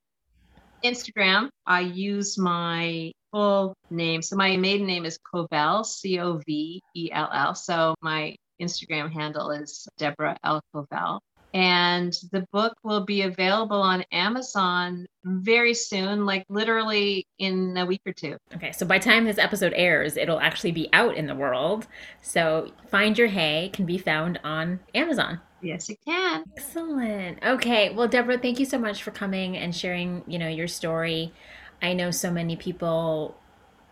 [0.84, 4.20] Instagram, I use my full name.
[4.22, 7.54] So my maiden name is Covell, C O V E L L.
[7.54, 11.20] So my Instagram handle is Deborah L Covell.
[11.56, 18.02] And the book will be available on Amazon very soon, like literally in a week
[18.04, 18.36] or two.
[18.54, 21.86] Okay, so by time this episode airs, it'll actually be out in the world.
[22.20, 25.40] So Find Your Hey can be found on Amazon.
[25.62, 26.44] Yes, it can.
[26.58, 27.42] Excellent.
[27.42, 31.32] Okay, well, Deborah, thank you so much for coming and sharing, you know, your story.
[31.80, 33.34] I know so many people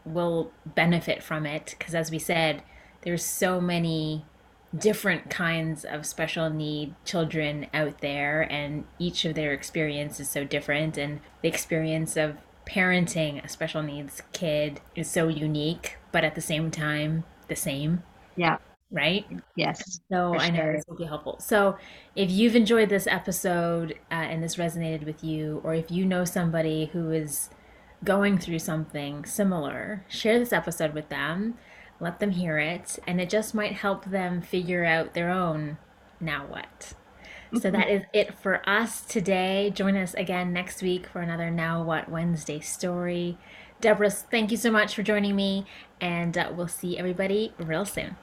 [0.04, 2.62] will benefit from it because, as we said,
[3.00, 4.26] there's so many
[4.76, 10.44] different kinds of special need children out there and each of their experience is so
[10.44, 16.34] different and the experience of parenting a special needs kid is so unique but at
[16.34, 18.02] the same time the same.
[18.36, 18.56] Yeah.
[18.90, 19.26] Right?
[19.54, 20.72] Yes so i know sure.
[20.72, 21.38] this will be helpful.
[21.40, 21.76] So
[22.16, 26.24] if you've enjoyed this episode uh, and this resonated with you or if you know
[26.24, 27.50] somebody who is
[28.02, 31.54] going through something similar share this episode with them
[32.00, 35.78] let them hear it, and it just might help them figure out their own
[36.20, 36.94] now what.
[37.60, 39.70] So that is it for us today.
[39.72, 43.38] Join us again next week for another Now What Wednesday story.
[43.80, 45.66] Deborah, thank you so much for joining me,
[46.00, 48.16] and uh, we'll see everybody real soon.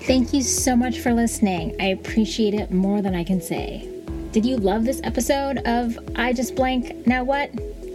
[0.00, 1.76] Thank you so much for listening.
[1.80, 3.88] I appreciate it more than I can say.
[4.32, 7.50] Did you love this episode of I Just Blank Now What?